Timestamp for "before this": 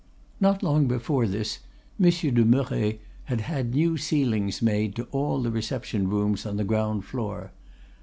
0.87-1.59